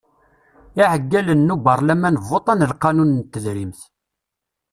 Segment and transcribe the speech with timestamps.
[0.81, 3.79] Iɛeggalen n ubarlaman votan lqanun n tedrimt.